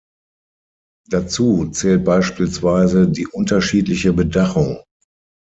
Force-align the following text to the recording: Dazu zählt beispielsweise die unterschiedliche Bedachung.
Dazu 1.11 1.69
zählt 1.69 2.05
beispielsweise 2.05 3.07
die 3.07 3.27
unterschiedliche 3.27 4.13
Bedachung. 4.13 4.81